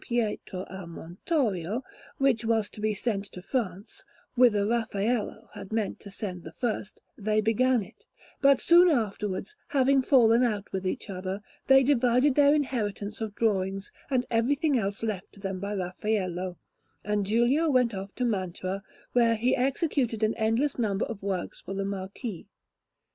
Pietro 0.03 0.65
a 0.67 0.87
Montorio), 0.87 1.83
which 2.17 2.43
was 2.43 2.71
to 2.71 2.81
be 2.81 2.95
sent 2.95 3.23
to 3.25 3.39
France, 3.39 4.03
whither 4.33 4.65
Raffaello 4.65 5.49
had 5.53 5.71
meant 5.71 5.99
to 5.99 6.09
send 6.09 6.43
the 6.43 6.51
first, 6.51 7.03
they 7.19 7.39
began 7.39 7.83
it; 7.83 8.07
but 8.41 8.59
soon 8.59 8.89
afterwards, 8.89 9.55
having 9.67 10.01
fallen 10.01 10.41
out 10.41 10.71
with 10.73 10.87
each 10.87 11.07
other, 11.07 11.43
they 11.67 11.83
divided 11.83 12.33
their 12.33 12.55
inheritance 12.55 13.21
of 13.21 13.35
drawings 13.35 13.91
and 14.09 14.25
everything 14.31 14.75
else 14.75 15.03
left 15.03 15.33
to 15.33 15.39
them 15.39 15.59
by 15.59 15.75
Raffaello, 15.75 16.57
and 17.03 17.23
Giulio 17.23 17.69
went 17.69 17.93
off 17.93 18.15
to 18.15 18.25
Mantua, 18.25 18.81
where 19.13 19.35
he 19.35 19.55
executed 19.55 20.23
an 20.23 20.33
endless 20.33 20.79
number 20.79 21.05
of 21.05 21.21
works 21.21 21.61
for 21.61 21.75
the 21.75 21.85
Marquis. 21.85 22.47